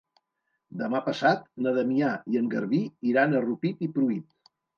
Demà 0.77 1.01
passat 1.09 1.45
na 1.65 1.73
Damià 1.75 2.09
i 2.37 2.41
en 2.41 2.49
Garbí 2.55 2.81
iran 3.11 3.37
a 3.41 3.45
Rupit 3.45 3.87
i 3.91 3.93
Pruit. 4.01 4.53